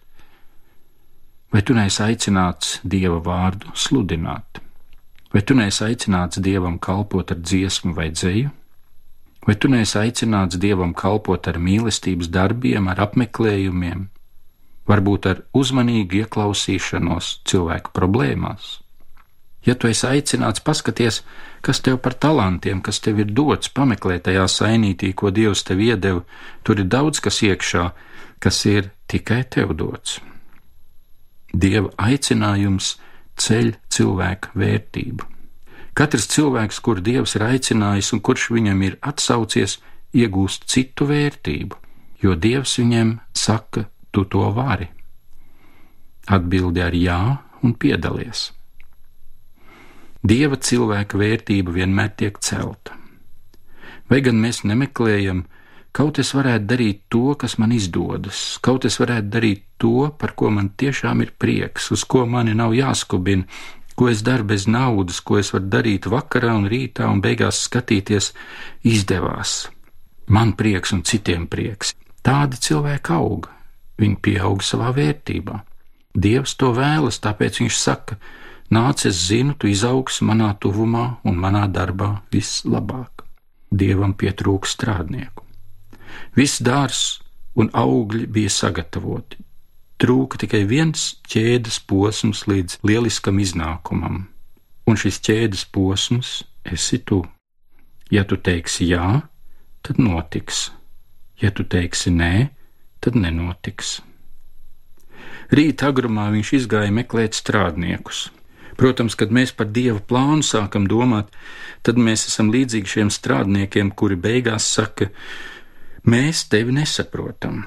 vai 1.56 1.64
tu 1.64 1.78
neesi 1.78 2.04
aicināts 2.04 2.78
Dieva 2.84 3.22
vārdu 3.24 3.72
sludināt, 3.74 4.60
vai 5.32 5.42
tu 5.42 5.56
neesi 5.56 5.86
aicināts 5.88 6.44
Dievam 6.44 6.76
kalpot 6.78 7.32
ar 7.32 7.40
dziesmu 7.40 7.96
vai 7.96 8.12
dzēju? 8.12 8.52
Vai 9.48 9.56
tu 9.56 9.70
neesi 9.72 9.96
aicināts 9.96 10.60
dievam 10.60 10.92
kalpot 10.92 11.48
ar 11.48 11.56
mīlestības 11.64 12.28
darbiem, 12.36 12.90
ar 12.92 13.00
apmeklējumiem, 13.06 14.10
varbūt 14.88 15.30
ar 15.32 15.46
uzmanīgu 15.58 16.24
ieklausīšanos 16.24 17.32
cilvēku 17.48 17.94
problēmās? 17.96 18.78
Ja 19.68 19.76
tu 19.76 19.90
esi 19.92 20.06
aicināts 20.08 20.64
paskaties, 20.64 21.22
kas 21.62 21.82
tev 21.84 21.98
par 22.00 22.16
talantiem, 22.16 22.80
kas 22.82 23.02
tev 23.04 23.20
ir 23.20 23.34
dots, 23.36 23.68
pameklē 23.68 24.22
tajā 24.24 24.46
sainītī, 24.48 25.12
ko 25.12 25.32
Dievs 25.36 25.66
tev 25.68 25.82
iedeva, 25.84 26.24
tur 26.64 26.80
ir 26.80 26.88
daudz 26.88 27.20
kas 27.20 27.42
iekšā, 27.44 27.90
kas 28.40 28.64
ir 28.66 28.92
tikai 29.12 29.42
tev 29.44 29.76
dots. 29.76 30.22
Dieva 31.52 31.92
aicinājums 31.98 32.96
ceļ 33.40 33.74
cilvēka 33.92 34.56
vērtību. 34.56 35.28
Katrs 35.98 36.28
cilvēks, 36.30 36.80
kur 36.86 37.02
Dievs 37.02 37.36
ir 37.36 37.44
aicinājis 37.48 38.14
un 38.14 38.22
kurš 38.22 38.52
viņam 38.54 38.84
ir 38.86 38.98
atsaucies, 39.02 39.80
iegūst 40.14 40.68
citu 40.72 41.08
vērtību, 41.10 41.76
jo 42.24 42.36
Dievs 42.38 42.78
viņam 42.80 43.18
saka, 43.36 43.88
tu 44.18 44.26
to 44.26 44.48
vari. 44.50 44.88
Atbildi 46.34 46.82
ar 46.82 46.96
jā 46.98 47.20
un 47.62 47.76
piedalies. 47.78 48.48
Dieva 50.26 50.58
cilvēka 50.58 51.20
vērtība 51.22 51.76
vienmēr 51.76 52.16
tiek 52.18 52.40
celta. 52.42 52.98
Vai 54.10 54.24
gan 54.26 54.40
mēs 54.42 54.64
nemeklējam, 54.66 55.44
kaut 55.94 56.18
es 56.24 56.34
varētu 56.34 56.66
darīt 56.72 57.04
to, 57.14 57.36
kas 57.38 57.60
man 57.62 57.76
izdodas, 57.76 58.58
kaut 58.66 58.88
es 58.90 58.98
varētu 58.98 59.30
darīt 59.36 59.66
to, 59.78 60.10
par 60.18 60.34
ko 60.40 60.50
man 60.56 60.72
tiešām 60.74 61.22
ir 61.22 61.36
prieks, 61.38 61.92
uz 61.94 62.06
ko 62.10 62.26
mani 62.26 62.56
nav 62.58 62.74
jāskubina, 62.74 63.46
ko 63.98 64.10
es 64.10 64.24
daru 64.26 64.48
bez 64.50 64.66
naudas, 64.66 65.22
ko 65.22 65.38
es 65.38 65.54
varu 65.54 65.70
darīt 65.78 66.10
vakarā 66.10 66.56
un 66.58 66.66
rītā 66.72 67.06
un 67.12 67.22
beigās 67.22 67.62
skatīties, 67.68 68.32
izdevās. 68.82 69.68
Man 70.34 70.56
prieks 70.58 70.96
un 70.98 71.06
citiem 71.06 71.46
prieks. 71.48 71.94
Tādi 72.26 72.60
cilvēki 72.60 73.14
auga, 73.16 73.57
viņi 74.02 74.20
pieauga 74.22 74.66
savā 74.66 74.92
vērtībā. 74.96 75.62
Dievs 76.18 76.56
to 76.58 76.72
vēlas, 76.74 77.20
tāpēc 77.22 77.62
viņš 77.62 77.78
saka: 77.78 78.18
Nāc, 78.74 79.06
es 79.06 79.20
zinu, 79.30 79.54
tu 79.54 79.70
izaugs 79.72 80.22
manā 80.22 80.54
tuvumā 80.60 81.20
un 81.24 81.38
manā 81.40 81.68
darbā 81.72 82.22
vislabāk. 82.34 83.24
Dievam 83.72 84.14
pietrūks 84.14 84.74
strādnieku. 84.76 85.44
Viss 86.36 86.62
dārs 86.64 87.20
un 87.56 87.70
augļi 87.74 88.28
bija 88.32 88.52
sagatavoti. 88.54 89.40
Trūka 89.98 90.38
tikai 90.44 90.62
viens 90.70 91.16
ķēdes 91.26 91.80
posms 91.90 92.44
līdz 92.46 92.78
lieliskam 92.86 93.40
iznākumam, 93.42 94.28
un 94.86 95.00
šis 95.00 95.18
ķēdes 95.26 95.64
posms 95.74 96.44
esi 96.66 97.00
tu. 97.02 97.24
Ja 98.14 98.24
tu 98.24 98.38
teiksi 98.38 98.92
jā, 98.92 99.08
tad 99.82 99.98
notiks, 100.00 100.70
ja 101.42 101.50
tu 101.52 101.66
teiksi 101.66 102.14
nē, 102.14 102.48
tad 103.04 103.18
nenotiks. 103.20 104.00
Rīta 105.54 105.92
agrumā 105.92 106.28
viņš 106.34 106.54
izgāja 106.62 106.92
meklēt 106.92 107.38
strādniekus. 107.38 108.28
Protams, 108.78 109.16
kad 109.18 109.32
mēs 109.34 109.54
par 109.58 109.72
dieva 109.74 110.02
plānu 110.04 110.46
sākam 110.46 110.86
domāt, 110.90 111.32
tad 111.82 111.98
mēs 111.98 112.28
esam 112.30 112.52
līdzīgi 112.54 112.94
šiem 112.98 113.10
strādniekiem, 113.14 113.90
kuri 113.98 114.20
beigās 114.22 114.68
saka, 114.78 115.10
mēs 116.06 116.44
tevi 116.52 116.76
nesaprotam. 116.78 117.64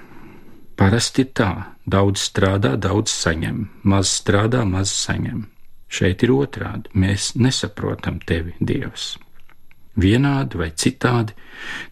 Parasti 0.78 1.26
tā, 1.36 1.50
daudz 1.84 2.22
strādā, 2.30 2.76
daudz 2.80 3.12
saņem, 3.12 3.64
maz 3.82 4.12
strādā, 4.20 4.62
maz 4.64 4.94
saņem. 4.94 5.42
Šeit 5.90 6.22
ir 6.22 6.30
otrādi, 6.36 6.92
mēs 6.94 7.34
nesaprotam 7.34 8.22
tevi, 8.22 8.54
Dievs. 8.62 9.16
Vienādi 10.00 10.60
vai 10.60 10.70
citādi, 10.72 11.36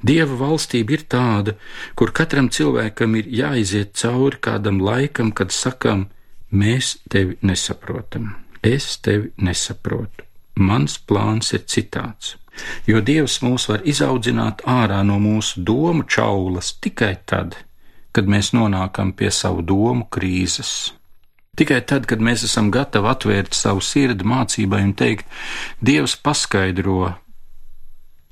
Dieva 0.00 0.36
valstība 0.40 0.94
ir 0.96 1.02
tāda, 1.12 1.54
kur 1.98 2.12
katram 2.16 2.48
cilvēkam 2.48 3.18
ir 3.20 3.28
jāiziet 3.40 3.92
cauri 4.00 4.40
kādam 4.40 4.80
laikam, 4.80 5.32
kad 5.32 5.52
sakam, 5.52 6.06
mēs 6.50 6.96
tevi 7.12 7.36
nesaprotam. 7.42 8.32
Es 8.64 8.96
tevi 9.04 9.30
nesaprotu. 9.44 10.24
Mans 10.58 10.96
plāns 10.98 11.52
ir 11.54 11.66
citāds. 11.70 12.36
Jo 12.88 13.00
Dievs 13.04 13.38
mūs 13.44 13.68
var 13.70 13.84
izaudzināt 13.86 14.64
ārā 14.66 15.04
no 15.06 15.20
mūsu 15.22 15.62
domu 15.62 16.02
čaulas 16.02 16.72
tikai 16.82 17.14
tad, 17.28 17.54
kad 18.12 18.26
mēs 18.26 18.50
nonākam 18.56 19.12
pie 19.14 19.30
savu 19.30 19.62
domu 19.62 20.08
krīzes. 20.10 20.94
Tikai 21.58 21.80
tad, 21.86 22.06
kad 22.06 22.22
mēs 22.22 22.44
esam 22.46 22.72
gatavi 22.74 23.10
atvērt 23.10 23.54
savu 23.54 23.82
sirdi 23.82 24.26
mācībai 24.26 24.82
un 24.86 24.92
teikt, 24.98 25.26
Dievs 25.82 26.14
paskaidro, 26.22 27.14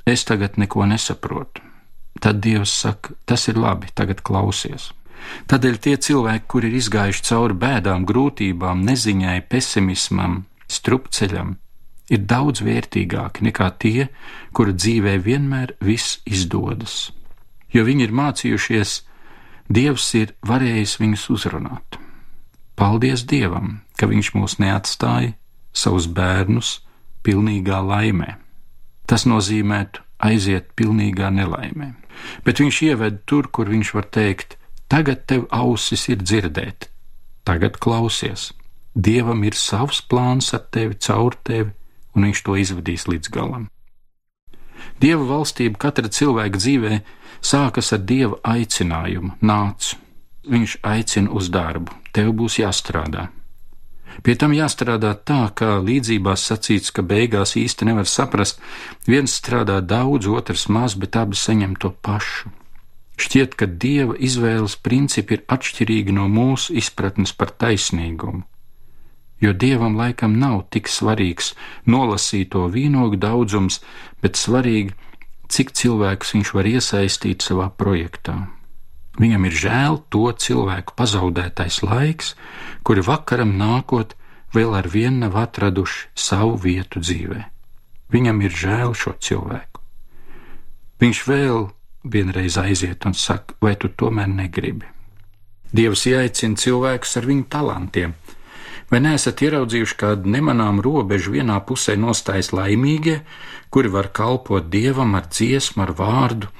es 0.07 0.25
tagad 0.25 0.57
neko 0.61 0.87
nesaprotu, 0.87 1.63
tad 2.21 2.41
Dievs 2.45 2.73
saka, 2.83 3.15
tas 3.25 3.49
ir 3.51 3.59
labi, 3.61 3.91
tagad 3.95 4.23
klausies. 4.27 4.93
Tādēļ 5.51 5.77
tie 5.83 5.97
cilvēki, 5.97 6.47
kuri 6.47 6.71
ir 6.71 6.79
izgājuši 6.81 7.25
cauri 7.27 7.57
bēdām, 7.59 8.05
grūtībām, 8.09 8.85
neziņai, 8.87 9.41
pesimismam, 9.51 10.45
strupceļam, 10.71 11.57
ir 12.13 12.23
daudz 12.31 12.63
vērtīgāki 12.67 13.47
nekā 13.49 13.71
tie, 13.83 14.09
kura 14.55 14.75
dzīvē 14.77 15.17
vienmēr 15.25 15.75
viss 15.83 16.21
izdodas. 16.25 17.11
Jo 17.75 17.85
viņi 17.89 18.09
ir 18.09 18.17
mācījušies, 18.17 19.03
Dievs 19.67 20.13
ir 20.15 20.31
varējis 20.47 20.93
viņus 21.01 21.25
uzrunāt. 21.35 21.97
Paldies 22.79 23.25
Dievam, 23.27 23.81
ka 23.99 24.07
Viņš 24.07 24.29
mūs 24.37 24.61
neatstāja, 24.63 25.33
savus 25.75 26.07
bērnus, 26.07 26.83
pilnīgā 27.27 27.81
laimē. 27.83 28.37
Tas 29.07 29.27
nozīmētu 29.27 30.03
aiziet 30.27 30.73
pilnīgā 30.77 31.31
nelaimē. 31.31 31.95
Bet 32.45 32.61
Viņš 32.63 32.83
ieved 32.91 33.25
tur, 33.27 33.49
kur 33.53 33.69
Viņš 33.71 33.95
var 33.95 34.09
teikt, 34.11 34.57
Tagad 34.87 35.25
tev 35.27 35.49
ausis 35.51 36.07
ir 36.13 36.21
dzirdēt, 36.23 36.87
tagad 37.43 37.81
klausies. 37.83 38.53
Dievam 38.95 39.43
ir 39.45 39.59
savs 39.59 39.99
plāns 39.99 40.53
ar 40.55 40.63
tevi, 40.71 40.95
caur 41.03 41.35
tevi, 41.43 41.73
un 42.15 42.29
viņš 42.29 42.43
to 42.47 42.55
izvadīs 42.57 43.09
līdz 43.11 43.33
galam. 43.35 43.67
Dieva 45.03 45.27
valstība 45.27 45.81
katra 45.83 46.09
cilvēka 46.09 46.61
dzīvē 46.63 47.01
sākas 47.43 47.91
ar 47.97 48.05
dieva 48.07 48.39
aicinājumu: 48.47 49.35
nāc, 49.43 49.97
viņš 50.47 50.79
aicina 50.87 51.35
uz 51.35 51.51
darbu, 51.51 51.91
tev 52.15 52.31
būs 52.39 52.61
jāstrādā. 52.63 53.27
Pie 54.25 54.37
tam 54.41 54.55
jāstrādā 54.57 55.13
tā, 55.29 55.43
kā 55.57 55.77
līdzībās 55.85 56.45
sacīts, 56.49 56.93
ka 56.95 57.05
beigās 57.05 57.57
īsti 57.61 57.89
nevar 57.89 58.09
saprast, 58.09 58.61
viens 59.07 59.35
strādā 59.37 59.81
daudz, 59.81 60.29
otrs 60.29 60.69
maz, 60.73 60.97
bet 60.97 61.19
abi 61.21 61.37
saņem 61.37 61.77
to 61.81 61.91
pašu. 61.91 62.53
Šķiet, 63.17 63.57
ka 63.57 63.67
dieva 63.67 64.17
izvēles 64.21 64.77
principi 64.77 65.39
ir 65.39 65.45
atšķirīgi 65.49 66.13
no 66.17 66.27
mūsu 66.29 66.75
izpratnes 66.77 67.33
par 67.33 67.53
taisnīgumu, 67.63 68.43
jo 69.41 69.53
dievam 69.57 69.97
laikam 69.97 70.37
nav 70.41 70.67
tik 70.73 70.91
svarīgs 70.93 71.55
nolasīto 71.89 72.67
vīnogu 72.73 73.17
daudzums, 73.21 73.81
bet 74.21 74.37
svarīgi, 74.37 74.93
cik 75.49 75.73
cilvēkus 75.81 76.37
viņš 76.37 76.53
var 76.59 76.69
iesaistīt 76.75 77.49
savā 77.49 77.71
projektā. 77.73 78.56
Viņam 79.17 79.47
ir 79.49 79.55
žēl 79.57 79.99
to 80.13 80.29
cilvēku 80.33 80.93
pazaudētais 80.97 81.81
laiks, 81.87 82.35
kuri 82.85 83.05
vakaram 83.05 83.55
nākot 83.57 84.13
vēl 84.53 84.77
ar 84.77 84.89
vienu 84.93 85.25
nav 85.25 85.39
atraduši 85.41 86.11
savu 86.15 86.57
vietu 86.61 87.01
dzīvē. 87.01 87.41
Viņam 88.13 88.43
ir 88.45 88.53
žēl 88.55 88.93
šo 88.95 89.17
cilvēku. 89.19 89.81
Viņš 91.01 91.23
vēl 91.29 91.67
vienreiz 92.07 92.57
aiziet 92.61 93.05
un 93.09 93.17
saka, 93.17 93.57
vai 93.61 93.75
tu 93.77 93.89
tomēr 93.89 94.29
negribi. 94.31 94.87
Dievs 95.77 96.07
ieaicina 96.09 96.57
cilvēkus 96.57 97.17
ar 97.19 97.27
viņu 97.27 97.49
talantiem. 97.51 98.15
Vai 98.87 99.01
neesat 99.03 99.41
ieraudzījuši 99.43 99.97
kādu 99.99 100.31
nemanām 100.31 100.79
robežu 100.85 101.33
vienā 101.35 101.57
pusē 101.67 101.97
nostājas 101.99 102.53
laimīgie, 102.55 103.17
kuri 103.75 103.91
var 103.91 104.13
kalpot 104.15 104.69
dievam 104.71 105.17
ar 105.19 105.27
dziesmu, 105.27 105.83
ar 105.83 105.93
vārdu, 105.99 106.51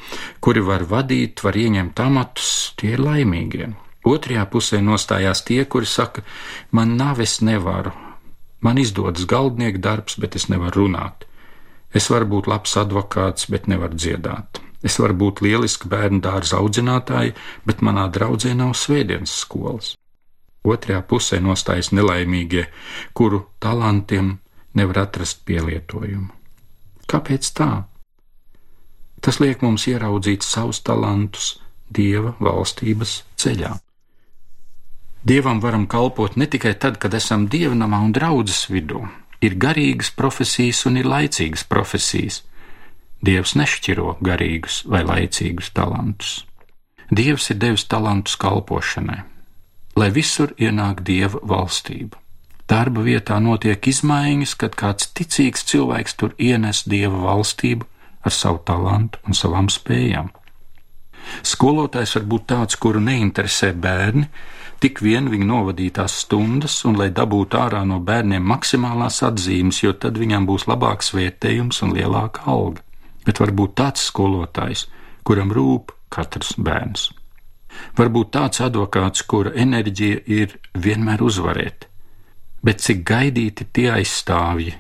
kuri 0.43 0.65
var 0.67 0.83
vadīt, 0.91 1.45
var 1.47 1.55
ieņemt 1.55 2.03
amatus, 2.03 2.51
tie 2.81 2.97
ir 2.97 3.05
laimīgie. 3.05 3.71
Otrajā 4.07 4.43
pusē 4.51 4.81
nostājās 4.83 5.45
tie, 5.47 5.63
kuri 5.71 5.87
saka, 5.87 6.23
man 6.75 6.97
nav, 6.99 7.23
es 7.23 7.39
nevaru, 7.47 7.95
man 8.63 8.79
izdodas 8.83 9.27
galdnieka 9.31 9.83
darbs, 9.83 10.19
bet 10.19 10.35
es 10.39 10.49
nevaru 10.51 10.83
runāt. 10.83 11.27
Es 11.95 12.11
varu 12.11 12.27
būt 12.35 12.51
labs 12.51 12.75
advokāts, 12.79 13.47
bet 13.51 13.71
nevaru 13.71 13.95
dziedāt. 13.95 14.61
Es 14.83 14.99
varu 15.03 15.15
būt 15.23 15.43
lieliska 15.47 15.89
bērnu 15.91 16.21
dārza 16.23 16.59
audzinātāja, 16.59 17.35
bet 17.67 17.83
manā 17.87 18.09
draudzē 18.13 18.55
nav 18.59 18.75
svētdienas 18.79 19.35
skolas. 19.47 19.95
Otrajā 20.67 21.03
pusē 21.07 21.39
nostājas 21.43 21.93
nelaimīgie, 21.95 22.67
kuru 23.15 23.45
talantiem 23.63 24.39
nevar 24.75 25.05
atrast 25.07 25.45
pielietojumu. 25.47 26.33
Kāpēc 27.07 27.53
tā? 27.55 27.71
Tas 29.23 29.39
liek 29.41 29.63
mums 29.63 29.87
ieraudzīt 29.87 30.43
savus 30.47 30.83
talantus 30.83 31.57
Dieva 31.87 32.35
valstības 32.43 33.21
ceļā. 33.39 33.77
Dievam 35.27 35.61
varam 35.63 35.87
kalpot 35.91 36.37
ne 36.37 36.47
tikai 36.51 36.75
tad, 36.79 36.99
kad 37.03 37.15
esam 37.15 37.47
dievnamā 37.51 37.99
un 38.03 38.13
draudzes 38.15 38.67
vidū, 38.71 39.05
ir 39.43 39.57
garīgas 39.59 40.13
profesijas 40.15 40.85
un 40.87 40.99
ir 41.01 41.07
laicīgas 41.07 41.65
profesijas. 41.67 42.43
Dievs 43.23 43.57
nešķiro 43.59 44.19
garīgus 44.23 44.83
vai 44.87 45.03
laicīgus 45.07 45.73
talantus. 45.75 46.45
Dievs 47.11 47.51
ir 47.51 47.59
devis 47.63 47.87
talantus 47.91 48.37
kalpošanai, 48.39 49.23
lai 49.97 50.11
visur 50.15 50.53
ienāk 50.59 51.03
Dieva 51.07 51.41
valstība. 51.43 52.21
Darba 52.67 53.05
vietā 53.07 53.39
notiek 53.41 53.87
izmaiņas, 53.87 54.57
kad 54.59 54.75
kāds 54.79 55.13
ticīgs 55.15 55.65
cilvēks 55.71 56.17
tur 56.19 56.35
ienes 56.39 56.83
Dieva 56.91 57.23
valstību 57.29 57.87
ar 58.27 58.35
savu 58.35 58.63
talantu 58.67 59.23
un 59.27 59.39
savām 59.39 59.71
spējām. 59.71 60.33
Skolotājs 61.43 62.17
var 62.19 62.27
būt 62.31 62.47
tāds, 62.53 62.79
kuru 62.79 63.01
neinteresē 63.03 63.73
bērni, 63.75 64.27
tik 64.83 65.01
vien 65.03 65.31
viņa 65.31 65.47
novadītās 65.47 66.21
stundas, 66.23 66.79
un 66.87 66.99
lai 66.99 67.09
dabūtu 67.11 67.59
ārā 67.59 67.83
no 67.87 67.99
bērniem 67.99 68.43
maksimālās 68.47 69.23
atzīmes, 69.27 69.83
jo 69.83 69.95
tad 69.95 70.19
viņam 70.19 70.47
būs 70.47 70.69
labāks 70.71 71.15
vērtējums 71.17 71.83
un 71.87 71.97
lielāka 71.99 72.47
alga 72.51 72.87
bet 73.27 73.43
varbūt 73.43 73.75
tāds 73.81 74.07
skolotājs, 74.09 74.87
kuram 75.27 75.53
rūp 75.55 75.93
katrs 76.15 76.55
bērns. 76.57 77.11
Varbūt 77.97 78.33
tāds 78.37 78.63
advokāts, 78.65 79.25
kura 79.27 79.53
enerģija 79.57 80.23
ir 80.27 80.57
vienmēr 80.75 81.23
uzvarēt, 81.25 81.89
bet 82.65 82.85
cik 82.85 83.05
gaidīti 83.09 83.69
tie 83.73 83.91
aizstāvji, 83.97 84.75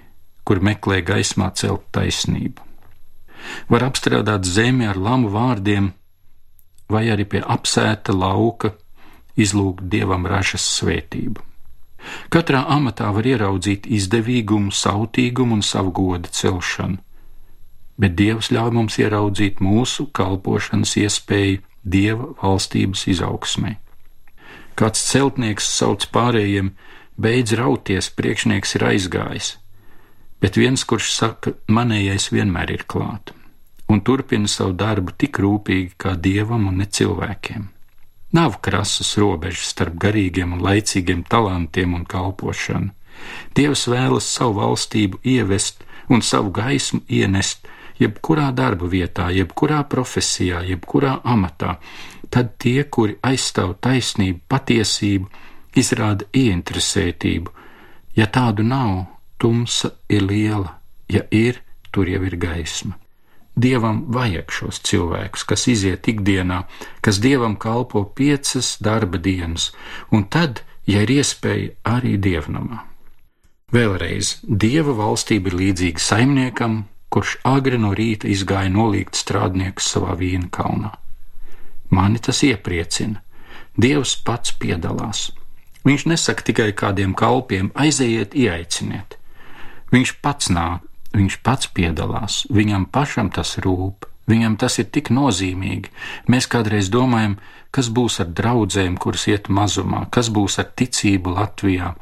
kur 0.46 0.62
meklē 0.62 1.02
gaismā 1.06 1.50
celt 1.58 1.88
taisnību. 1.96 2.62
Var 3.70 3.86
apstrādāt 3.86 4.46
zemi 4.48 4.86
ar 4.86 4.98
lamu 4.98 5.30
vārdiem, 5.32 5.92
vai 6.90 7.06
arī 7.10 7.26
pie 7.26 7.42
apsēta 7.42 8.14
lauka 8.14 8.72
izlūgt 9.36 9.86
dievam 9.90 10.26
ražas 10.26 10.64
svētību. 10.78 11.42
Katrā 12.30 12.62
amatā 12.70 13.08
var 13.14 13.26
ieraudzīt 13.26 13.88
izdevīgumu, 13.90 14.70
sautīgumu 14.70 15.58
un 15.58 15.64
savu 15.66 15.90
goda 15.94 16.30
celšanu, 16.30 17.00
bet 17.98 18.14
Dievs 18.18 18.52
ļauj 18.54 18.74
mums 18.76 18.98
ieraudzīt 19.00 19.62
mūsu 19.64 20.06
kalpošanas 20.14 20.94
iespēju 21.02 21.62
Dieva 21.86 22.32
valstības 22.40 23.06
izaugsmē. 23.12 23.76
Kāds 24.76 25.04
celtnieks 25.06 25.68
sauc 25.78 26.08
pārējiem, 26.12 26.72
beidz 27.16 27.54
rauties, 27.56 28.10
priekšnieks 28.12 28.76
ir 28.76 28.84
aizgājis, 28.90 29.52
bet 30.42 30.58
viens, 30.60 30.82
kurš 30.84 31.12
saka, 31.14 31.54
manējais 31.70 32.28
vienmēr 32.34 32.74
ir 32.74 32.84
klāt, 32.90 33.32
un 33.88 34.02
turpina 34.02 34.50
savu 34.50 34.74
darbu 34.76 35.14
tik 35.16 35.40
rūpīgi 35.40 35.94
kā 35.96 36.16
dievam 36.20 36.66
un 36.68 36.82
ne 36.82 36.90
cilvēkiem. 36.90 37.70
Nav 38.36 38.58
krasas 38.60 39.14
robežas 39.16 39.70
starp 39.70 39.94
garīgiem 40.02 40.56
un 40.56 40.64
laicīgiem 40.66 41.22
talantiem 41.30 41.94
un 41.94 42.02
kalpošanu. 42.04 42.90
Dievs 43.56 43.86
vēlas 43.88 44.26
savu 44.28 44.58
valstību 44.58 45.22
ievest 45.24 45.86
un 46.12 46.20
savu 46.22 46.50
gaismu 46.52 47.00
ienest 47.08 47.64
jebkurā 48.00 48.50
darba 48.56 48.88
vietā, 48.90 49.30
jebkurā 49.34 49.82
profesijā, 49.88 50.62
jebkurā 50.68 51.20
amatā, 51.24 51.76
tad 52.30 52.56
tie, 52.62 52.84
kuri 52.84 53.16
aizstāv 53.22 53.76
taisnību, 53.84 54.42
patiesību, 54.48 55.30
izrāda 55.76 56.26
ieinteresētību. 56.32 57.52
Ja 58.16 58.26
tādu 58.32 58.64
nav, 58.64 59.06
tumsa 59.38 59.92
ir 60.08 60.24
liela, 60.24 60.78
ja 61.08 61.26
ir, 61.30 61.60
tur 61.92 62.08
jau 62.08 62.22
ir 62.24 62.36
gaisma. 62.40 62.96
Dievam 63.56 64.02
vajag 64.12 64.52
šos 64.52 64.82
cilvēkus, 64.84 65.46
kas 65.48 65.64
iziet 65.72 66.08
ikdienā, 66.12 66.66
kas 67.00 67.20
dievam 67.24 67.56
kalpo 67.56 68.04
piecas 68.04 68.74
darba 68.84 69.16
dienas, 69.16 69.70
un 70.12 70.26
tad, 70.28 70.60
ja 70.84 71.00
ir 71.06 71.14
iespēja, 71.14 71.72
arī 71.88 72.18
dievnamā. 72.20 72.82
Vēlreiz, 73.72 74.36
dieva 74.44 74.92
valstība 74.94 75.50
ir 75.50 75.56
līdzīga 75.62 76.04
saimniekam, 76.04 76.84
kurš 77.10 77.36
agri 77.44 77.78
no 77.78 77.92
rīta 77.96 78.28
izgāja 78.28 78.72
nolikt 78.72 79.18
strādniekus 79.18 79.92
savā 79.94 80.16
vīna 80.18 80.50
kalnā. 80.50 80.92
Mani 81.90 82.18
tas 82.18 82.42
iepriecina. 82.42 83.22
Dievs 83.76 84.16
pats 84.24 84.52
piedalās. 84.56 85.30
Viņš 85.86 86.08
nesaka 86.10 86.42
tikai 86.48 86.72
kādiem 86.72 87.14
kalpiem: 87.14 87.70
aiziet, 87.74 88.34
ieaiciniet. 88.34 89.18
Viņš 89.92 90.16
pats 90.24 90.50
nāk, 90.50 90.82
Viņš 91.16 91.38
pats 91.46 91.70
piedalās, 91.72 92.42
viņam 92.52 92.90
pašam 92.92 93.30
tas 93.32 93.56
rūp, 93.64 94.04
viņam 94.28 94.58
tas 94.60 94.76
ir 94.82 94.90
tik 94.92 95.08
nozīmīgi. 95.14 95.92
Mēs 96.28 96.48
kādreiz 96.52 96.90
domājam, 96.92 97.38
kas 97.72 97.88
būs 97.88 98.20
ar 98.20 98.32
draudzēm, 98.36 98.98
kuras 99.00 99.24
iet 99.30 99.48
mazumā, 99.48 100.06
kas 100.12 100.28
būs 100.28 100.58
ar 100.60 100.68
ticību 100.76 101.32
Latvijā. 101.38 101.94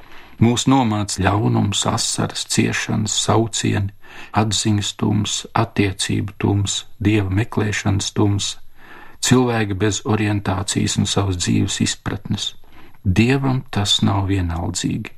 Mūs 0.43 0.67
nomāca 0.67 1.23
ļaunums, 1.23 1.85
asaras, 1.87 2.43
ciešanas, 2.51 3.15
saucieni, 3.27 3.95
atziņas 4.33 4.93
tums, 5.01 5.39
attiecību 5.55 6.37
tums, 6.39 6.85
dieva 6.99 7.31
meklēšanas 7.31 8.13
tums, 8.17 8.55
cilvēki 9.25 9.77
bez 9.79 10.03
orientācijas 10.05 10.99
un 11.01 11.09
savas 11.11 11.41
dzīves 11.41 11.81
izpratnes. 11.85 12.53
Dievam 13.05 13.63
tas 13.71 14.01
nav 14.03 14.29
vienaldzīgi. 14.31 15.13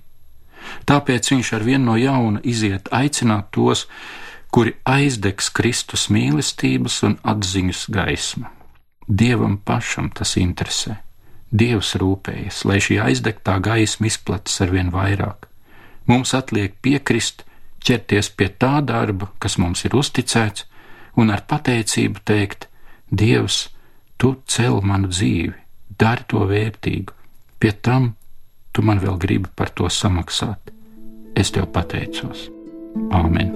Tāpēc 0.87 1.31
viņš 1.31 1.53
ar 1.55 1.65
vienu 1.67 1.93
no 1.93 1.97
jauna 1.99 2.43
iziet 2.43 2.89
aicināt 2.91 3.53
tos, 3.55 3.87
kuri 4.51 4.75
aizdegs 4.89 5.51
Kristus 5.55 6.09
mīlestības 6.11 7.03
un 7.07 7.19
atziņas 7.23 7.87
gaismu. 7.93 8.49
Dievam 9.07 9.59
pašam 9.63 10.11
tas 10.11 10.35
interesē. 10.41 10.97
Dievs 11.55 11.95
rūpējas, 12.01 12.65
lai 12.67 12.81
šī 12.83 12.99
aizdegtā 13.05 13.61
gaisma 13.63 14.09
izplatas 14.11 14.59
ar 14.65 14.73
vien 14.75 14.91
vairāk. 14.91 15.47
Mums 16.11 16.35
atliek 16.35 16.75
piekrist, 16.83 17.45
ķerties 17.87 18.31
pie 18.37 18.51
tā 18.59 18.81
darba, 18.85 19.31
kas 19.39 19.59
mums 19.63 19.85
ir 19.87 19.97
uzticēts, 19.97 20.67
un 21.17 21.31
ar 21.31 21.45
pateicību 21.49 22.23
teikt: 22.27 22.69
Dievs, 23.11 23.69
tu 24.19 24.37
cel 24.47 24.81
manu 24.83 25.13
dzīvi, 25.13 25.55
dari 25.99 26.27
to 26.29 26.47
vērtīgu, 26.51 27.15
pie 27.61 27.73
tam 27.73 28.15
tu 28.73 28.85
man 28.85 29.01
vēl 29.01 29.17
gribi 29.21 29.53
par 29.57 29.71
to 29.73 29.89
samaksāt. 29.89 30.73
Es 31.37 31.53
tev 31.53 31.71
pateicos. 31.73 32.49
Āmen! 33.13 33.53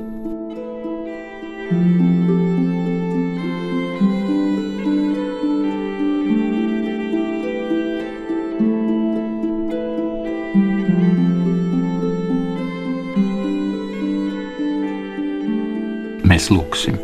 Mēs 16.40 16.48
lūgsim. 16.48 16.94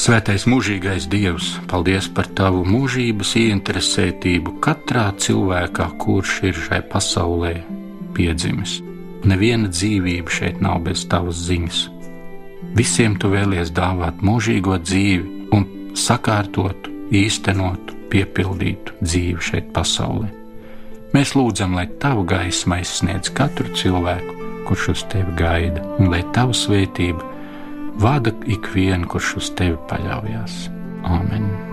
Svētais 0.00 0.46
mūžīgais 0.48 1.04
Dievs, 1.12 1.50
paldies 1.68 2.06
par 2.16 2.24
tavu 2.32 2.62
mūžības 2.64 3.34
ieinteresētību 3.36 4.54
katrā 4.64 5.02
cilvēkā, 5.20 5.90
kurš 6.00 6.38
ir 6.48 6.56
šai 6.56 6.78
pasaulē 6.88 7.52
piedzimis. 8.16 8.78
Neviena 9.28 9.68
dzīvība 9.68 10.32
šeit 10.32 10.64
nav 10.64 10.80
bez 10.86 11.04
tavas 11.12 11.44
ziņas. 11.50 11.82
Visiem 12.80 13.20
tu 13.20 13.28
vēlies 13.34 13.74
dāvāt 13.76 14.24
mūžīgo 14.24 14.80
dzīvi 14.80 15.52
un 15.52 15.68
sakārtotu, 15.92 16.96
īstenotu, 17.12 17.98
piepildītu 18.08 19.02
dzīvi 19.04 19.50
šeit 19.50 19.68
pasaulē. 19.76 20.32
Mēs 21.12 21.36
lūdzam, 21.36 21.76
lai 21.76 21.90
tava 22.00 22.24
gaisma 22.24 22.80
aizsniedz 22.80 23.28
katru 23.36 23.68
cilvēku, 23.76 24.38
kurš 24.64 24.94
uz 24.94 25.04
tevi 25.12 25.36
gaida, 25.36 25.84
un 26.00 26.08
lai 26.08 26.24
tava 26.32 26.56
svētība 26.56 27.29
Vada 27.98 28.32
ikvienu, 28.46 29.08
kurš 29.10 29.34
uz 29.40 29.50
tevi 29.58 29.78
paļaujas. 29.90 30.68
Āmen! 31.08 31.69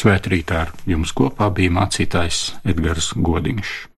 Svētrītā 0.00 0.60
ar 0.64 0.70
jums 0.88 1.10
kopā 1.12 1.50
bija 1.52 1.74
mācītājs 1.76 2.38
Edgars 2.72 3.12
Godiņš. 3.20 3.89